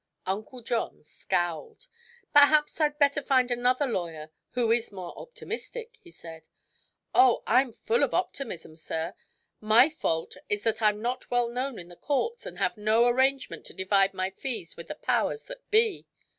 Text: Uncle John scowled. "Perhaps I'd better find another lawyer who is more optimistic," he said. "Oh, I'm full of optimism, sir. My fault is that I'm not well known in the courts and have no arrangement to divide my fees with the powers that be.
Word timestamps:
Uncle 0.25 0.63
John 0.63 1.03
scowled. 1.03 1.85
"Perhaps 2.33 2.81
I'd 2.81 2.97
better 2.97 3.21
find 3.21 3.51
another 3.51 3.85
lawyer 3.85 4.31
who 4.53 4.71
is 4.71 4.91
more 4.91 5.15
optimistic," 5.15 5.99
he 6.01 6.09
said. 6.09 6.47
"Oh, 7.13 7.43
I'm 7.45 7.71
full 7.71 8.01
of 8.01 8.11
optimism, 8.11 8.75
sir. 8.75 9.13
My 9.59 9.89
fault 9.89 10.37
is 10.49 10.63
that 10.63 10.81
I'm 10.81 11.03
not 11.03 11.29
well 11.29 11.49
known 11.49 11.77
in 11.77 11.89
the 11.89 11.95
courts 11.95 12.47
and 12.47 12.57
have 12.57 12.77
no 12.77 13.05
arrangement 13.05 13.63
to 13.67 13.75
divide 13.75 14.15
my 14.15 14.31
fees 14.31 14.75
with 14.75 14.87
the 14.87 14.95
powers 14.95 15.45
that 15.45 15.69
be. 15.69 16.07